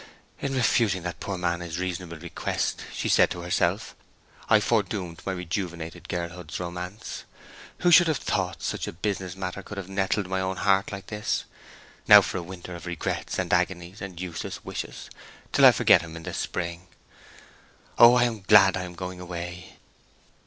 [0.39, 3.95] "In refusing that poor man his reasonable request," she said to herself,
[4.49, 7.23] "I foredoomed my rejuvenated girlhood's romance.
[7.81, 11.05] Who would have thought such a business matter could have nettled my own heart like
[11.05, 11.43] this?
[12.07, 15.07] Now for a winter of regrets and agonies and useless wishes,
[15.51, 16.87] till I forget him in the spring.
[17.99, 18.15] Oh!
[18.15, 19.77] I am glad I am going away."